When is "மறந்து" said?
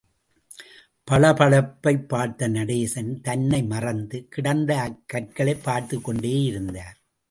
3.63-4.27